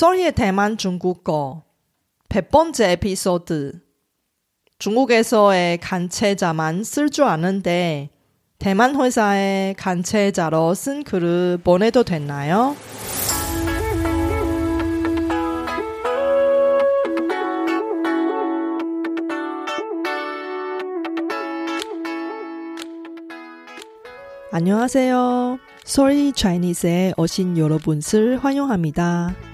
[0.00, 1.62] 썰희의 대만 중국어
[2.30, 3.82] 100번째 에피소드
[4.78, 8.08] 중국에서의 간체자만 쓸 줄 아는데
[8.58, 12.74] 대만 회사의 간체자로 쓴 글을 보내도 됐나요?
[24.50, 25.58] 안녕하세요.
[25.84, 29.49] 솔희 차이니스에 오신 여러분을 환영합니다.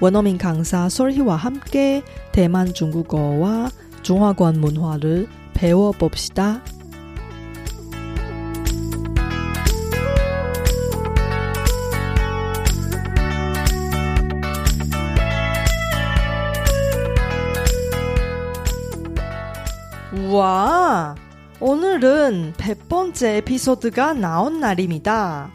[0.00, 3.70] 원어민 강사 솔희와 함께 대만 중국어와
[4.02, 6.62] 중화권 문화를 배워봅시다.
[20.12, 21.16] 우와!
[21.60, 25.50] 오늘은 100번째 에피소드가 나온 날입니다.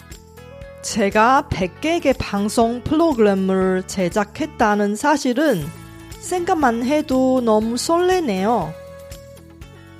[0.83, 5.65] 제가 100개의 방송 프로그램을 제작했다는 사실은
[6.19, 8.73] 생각만 해도 너무 설레네요.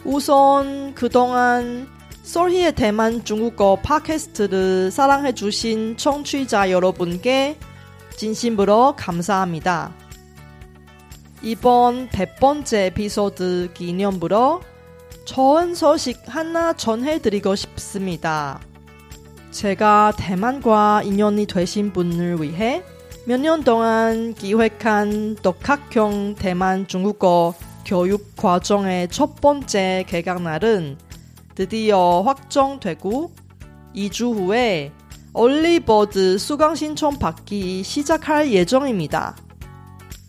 [0.04, 1.88] 우선 그동안
[2.24, 7.58] 솔희의 대만 중국어 팟캐스트를 사랑해주신 청취자 여러분께
[8.18, 9.94] 진심으로 감사합니다.
[11.42, 14.62] 이번 100번째 에피소드 기념으로
[15.24, 18.60] 좋은 소식 하나 전해드리고 싶습니다.
[19.54, 22.84] 제가 대만과 인연이 되신 분을 위해
[23.26, 27.54] 몇 년 동안 기획한 독학형 대만 중국어
[27.86, 30.98] 교육 과정의 첫 번째 개강 날은
[31.56, 33.32] 드디어 확정되고
[33.96, 34.92] 2주 후에
[35.34, 39.36] 올리버드 수강 신청 받기 시작할 예정입니다.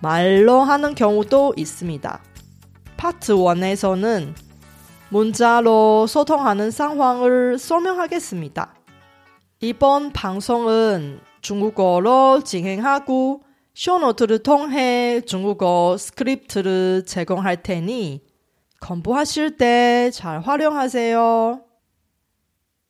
[0.00, 2.20] 말로 하는 경우도 있습니다.
[2.96, 4.34] 파트 1에서는
[5.10, 8.74] 문자로 소통하는 상황을 설명하겠습니다.
[9.60, 13.42] 이번 방송은 중국어로 진행하고
[13.74, 18.22] 쇼노트를 통해 중국어 스크립트를 제공할 테니
[18.80, 21.67] 공부하실 때 잘 활용하세요.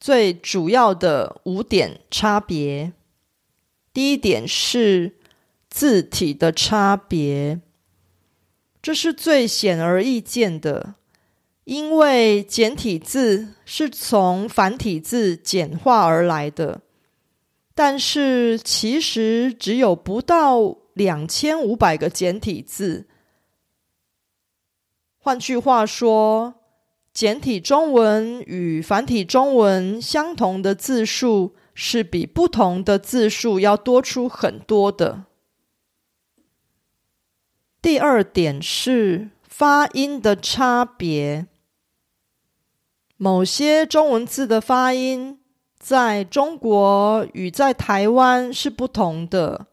[0.00, 2.92] 最主要的五点差别。
[3.92, 5.14] 第一点是
[5.70, 7.60] 字体的差别，
[8.82, 10.96] 这是最显而易见的。
[11.63, 16.81] 因为简体字是从繁体字简化而来的，
[17.75, 23.07] 但是其实只有不到两千五百个简体字。
[25.19, 26.55] 换句话说，
[27.13, 35.25] 简体中文与繁体中文相同的字数是比不同的字数要多出很多的。
[37.81, 41.47] 第二点是发音的差别。
[43.23, 45.37] 某些中文字的发音
[45.77, 49.67] 在中国与在台湾是不同的。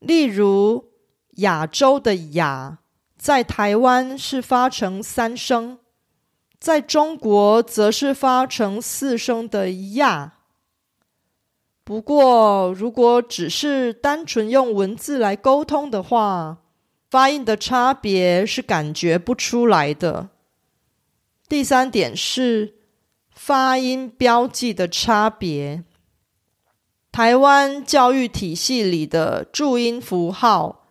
[0.00, 0.90] 例如，
[1.36, 2.80] 亚洲的“亚”
[3.16, 5.78] 在台湾是发成三声，
[6.60, 10.34] 在中国则是发成四声的“亚”。
[11.82, 16.58] 不过，如果只是单纯用文字来沟通的话，
[17.08, 20.28] 发音的差别是感觉不出来的。
[21.52, 22.76] 第三点是
[23.30, 25.84] 发音标记的差别。
[27.12, 30.86] 台湾教育体系里的注音符号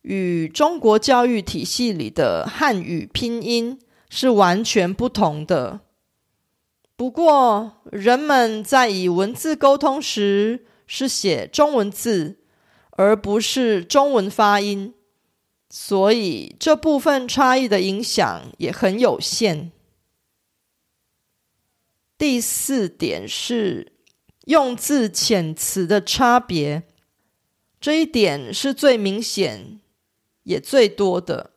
[0.00, 3.78] 与中国教育体系里的汉语拼音
[4.08, 5.80] 是完全不同的。
[6.96, 12.38] 不过，人们在以文字沟通时是写中文字，
[12.92, 14.94] 而不是中文发音，
[15.68, 19.70] 所以这部分差异的影响也很有限。
[22.22, 23.94] 第四点是
[24.44, 26.84] 用字遣词的差别，
[27.80, 29.80] 这一点是最明显
[30.44, 31.50] 也最多的。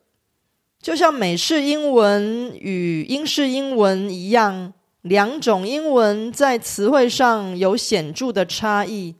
[0.80, 4.72] 就像美式英文与英式英文一样，
[5.02, 9.14] 两种英文在词汇上有显著的差异。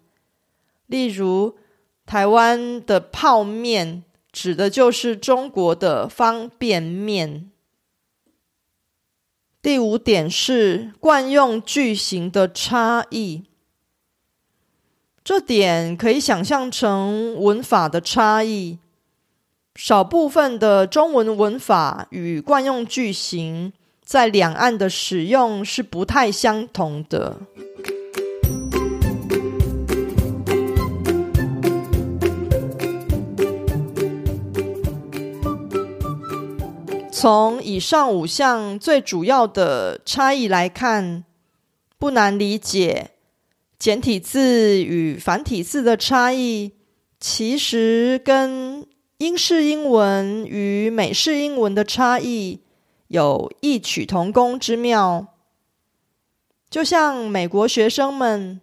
[0.87, 1.57] 例如，
[2.05, 4.03] 台湾的泡面
[4.33, 7.53] 指的就是中国的方便面。
[9.67, 13.43] 第五点是惯用句型的差异，
[15.25, 18.79] 这点可以想象成文法的差异。
[19.75, 23.73] 少部分的中文文法与惯用句型
[24.05, 27.41] 在两岸的使用是不太相同的。
[37.19, 41.25] 从以上五项最主要的差异来看，
[41.97, 43.13] 不难理解，
[43.79, 46.73] 简体字与繁体字的差异，
[47.19, 48.87] 其实跟
[49.17, 52.61] 英式英文与美式英文的差异
[53.09, 55.29] 有异曲同工之妙。
[56.69, 58.61] 就像美国学生们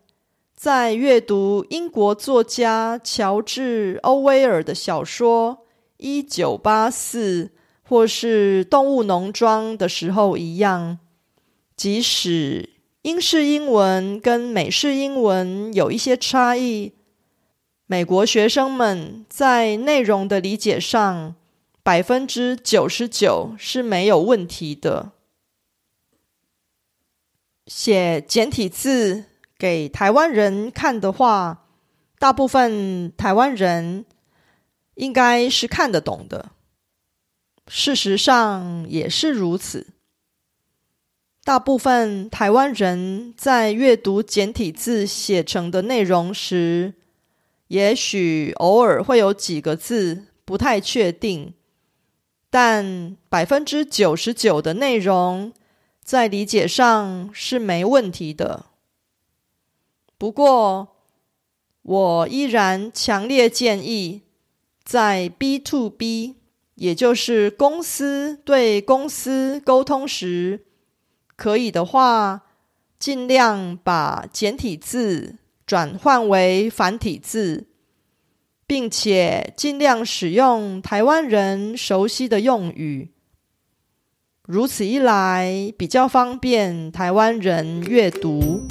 [0.56, 5.58] 在阅读英国作家乔治·欧威尔的小说
[5.98, 7.46] 《一九八四》。
[7.94, 10.98] 或是动物农庄的时候一样，
[11.76, 12.72] 即使
[13.04, 16.94] 英式英文跟美式英文有一些差异，
[17.86, 21.36] 美国学生们在内容的理解上，
[21.84, 25.12] 百分之九十九是没有问题的。
[27.68, 29.26] 写简体字
[29.56, 31.68] 给台湾人看的话，
[32.18, 34.06] 大部分台湾人
[34.96, 36.50] 应该是看得懂的。
[37.68, 39.88] 事实上也是如此。
[41.44, 46.94] 大部分台湾人在阅读简体字写成的内容时，
[47.68, 51.54] 也许偶尔会有几个字不太确定，
[52.50, 55.52] 但百分之九十九的内容
[56.02, 58.68] 在理解上是没问题的。
[60.18, 60.96] 不过，
[61.82, 64.22] 我依然强烈建议
[64.84, 66.36] 在 B to B。
[66.76, 70.66] 也就是公司对公司沟通时，
[71.36, 72.44] 可以的话，
[72.98, 77.68] 尽量把简体字转换为繁体字，
[78.66, 83.12] 并且尽量使用台湾人熟悉的用语。
[84.46, 88.68] 如此一来，比较方便台湾人阅读。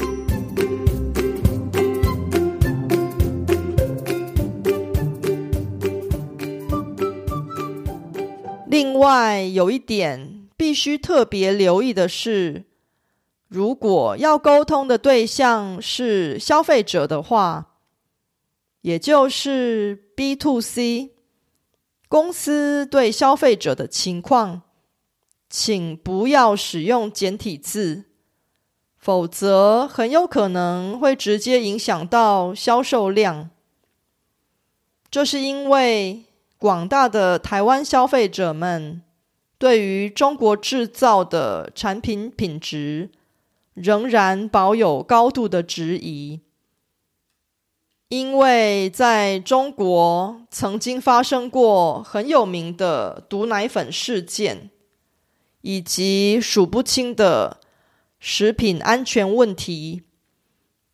[9.02, 12.64] 外有一点必须特别留意的是，
[13.49, 17.78] 如果要沟通的对象是消费者的话，
[18.82, 21.11] 也就是 B to C
[22.09, 24.62] 公司对消费者的情况，
[25.50, 28.04] 请不要使用简体字，
[28.97, 33.50] 否则很有可能会直接影响到销售量。
[35.11, 36.25] 这是因为。
[36.62, 39.02] 广大的台湾消费者们
[39.59, 43.11] 对于中国制造的产品品质
[43.75, 46.38] 仍然保有高度的质疑，
[48.11, 54.71] 因为在中国曾经发生过很有名的毒奶粉事件，
[55.62, 57.59] 以及数不清的
[58.21, 60.04] 食品安全问题。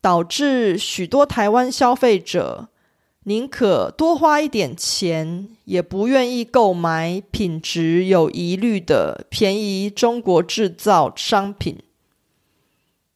[0.00, 2.68] 导致许多台湾消费者
[3.28, 11.76] 宁可多花一点钱，也不愿意购买品质有疑虑的便宜中国制造商品。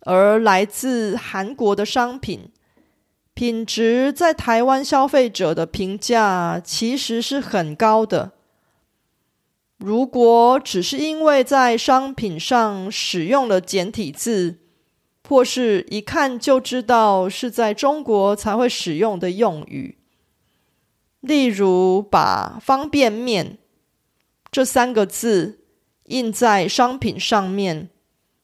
[0.00, 2.50] 而来自韩国的商品
[3.32, 8.32] 品质，在台湾消费者的评价其实是很高的。
[9.78, 14.58] 如果只是因为在商品上使用了简体字，
[15.26, 19.96] 或是一看就知道是在中国才会使用的用语，
[21.22, 23.58] 例如把“方便面”
[24.52, 25.60] 这三个字
[26.06, 27.88] 印在商品上面，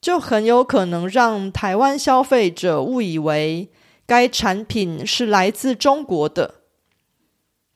[0.01, 3.69] 就很有可能让台湾消费者误以为
[4.05, 6.61] 该产品是来自中国的，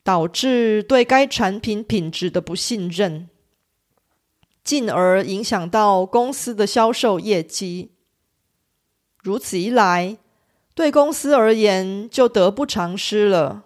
[0.04, 3.30] 导致对该产品品质的不信任，
[4.64, 7.92] 进而影响到公司的销售业绩。
[9.22, 10.18] 如此一来，
[10.74, 13.66] 对公司而言就得不偿失了，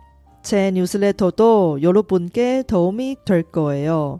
[0.43, 4.19] 제 뉴스레터도 여러분께 도움이 될 거예요.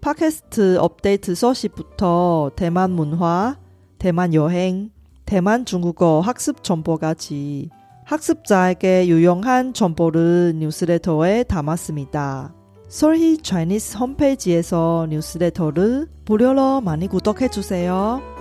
[0.00, 3.58] 팟캐스트 업데이트 소식부터 대만 문화,
[3.98, 4.90] 대만 여행,
[5.26, 7.70] 대만 중국어 학습 정보까지
[8.04, 12.54] 학습자에게 유용한 정보를 뉴스레터에 담았습니다.
[12.88, 18.31] 솔희 차이니스 홈페이지에서 뉴스레터를 무료로 많이 구독해 주세요.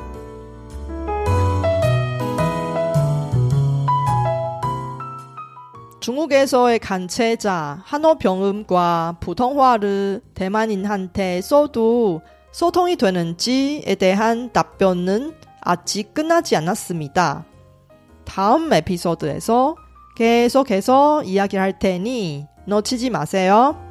[6.02, 17.46] 중국에서의 간체자 한어 병음과 부통화를 대만인한테 써도 소통이 되는지에 대한 답변은 아직 끝나지 않았습니다.
[18.26, 19.76] 다음 에피소드에서
[20.16, 23.91] 계속해서 이야기할 테니 놓치지 마세요.